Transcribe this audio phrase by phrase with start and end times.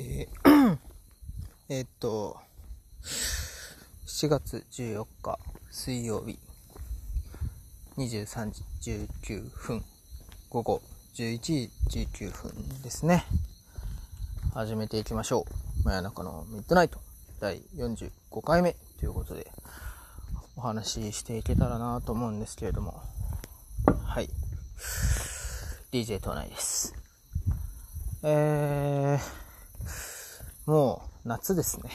[0.00, 2.36] えー、 っと、
[4.06, 5.40] 7月14日
[5.72, 6.38] 水曜日、
[7.96, 9.84] 23時19分、
[10.50, 10.82] 午後
[11.16, 13.24] 11時19分ですね。
[14.54, 15.44] 始めていきましょ
[15.80, 15.82] う。
[15.82, 17.00] 真夜中のミッドナイト
[17.40, 19.50] 第45回目ということで、
[20.54, 23.02] お話ししていけたらなと思うんですけれども、
[24.04, 24.30] はい。
[25.90, 26.94] DJ 東内です。
[28.24, 28.97] えー、
[30.68, 31.90] もう夏ですね。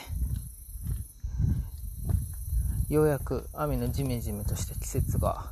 [2.90, 5.46] ようやく雨のジメジメとした季節が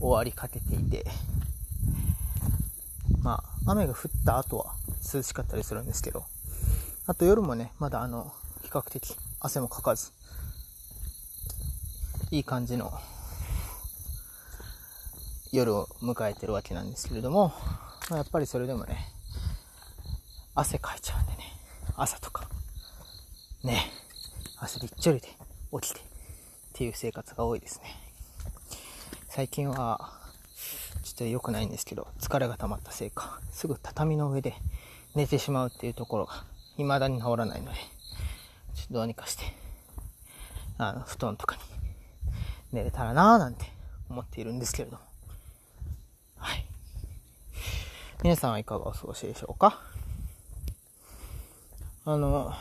[0.00, 1.04] 終わりかけていて、
[3.22, 4.74] まあ、雨が降った後は
[5.14, 6.24] 涼しかったりするんですけど、
[7.06, 8.32] あと夜もね、まだあの、
[8.64, 10.10] 比較的汗もかかず、
[12.32, 12.92] いい感じの
[15.52, 17.52] 夜を迎えてるわけなんですけれども、
[18.10, 19.12] まあ、やっぱりそれでもね、
[20.56, 21.54] 汗かいちゃうんでね、
[21.96, 22.48] 朝とか、
[23.62, 23.90] ね、
[24.58, 25.28] 汗びっちょりで
[25.80, 26.02] 起きてっ
[26.72, 27.96] ていう生活が多いですね。
[29.28, 30.12] 最近は、
[31.02, 34.54] ちょっと良くないんですけど、疲れが溜まったせいか、すぐ畳の上で
[35.14, 36.44] 寝てしまうっていうところが、
[36.76, 37.78] 未だに治らないので、
[38.74, 39.44] ちょっとどうにかして、
[40.78, 41.62] あの、布団とかに
[42.72, 43.66] 寝れたらなぁなんて
[44.08, 45.02] 思っているんですけれども。
[46.38, 46.64] はい。
[48.22, 49.80] 皆さんはいかがお過ごしでしょうか？
[52.06, 52.52] あの、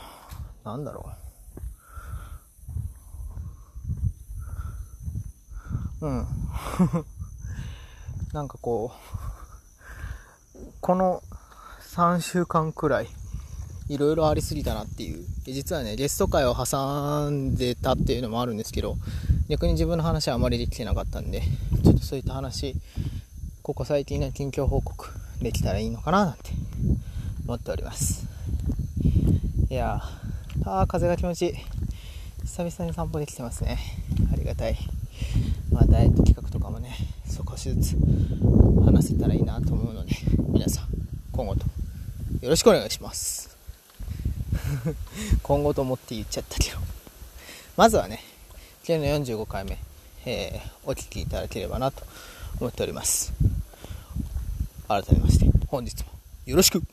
[0.64, 1.12] なんだろ
[6.02, 6.08] う。
[6.08, 6.28] うん。
[8.32, 8.94] なんかこ
[10.56, 11.22] う、この
[11.94, 13.10] 3週間くらい、
[13.90, 15.26] いろいろありすぎたなっていう。
[15.46, 18.96] 実はね、ゲスト会を挟んでたっていうのもあるんですけど、
[19.50, 21.42] 逆に自分の話はあまりできてなかったんで、
[21.84, 22.78] ちょっとそういった話、
[23.62, 25.10] ここ最近の近況報告
[25.42, 26.52] できたらいいのかななんて
[27.46, 28.33] 思っております。
[29.74, 31.54] いやー、あ風が気持ちいい。
[32.44, 33.80] 久々に散歩できてますね。
[34.32, 34.78] ありがたい。
[35.72, 36.96] まあ、ダイエット企画とかもね、
[37.28, 37.98] 少しずつ
[38.86, 40.14] 話せたらいいなと思うので、
[40.50, 40.90] 皆さん、
[41.32, 41.66] 今後と
[42.42, 43.58] よろしくお願いします。
[45.42, 46.78] 今後と思って言っちゃったけど。
[47.76, 48.20] まずはね、
[48.88, 49.80] 今日の45回目、
[50.28, 52.04] えー、お聴きいただければなと
[52.60, 53.34] 思っております。
[54.88, 56.12] 改めまして、本日も
[56.46, 56.84] よろしく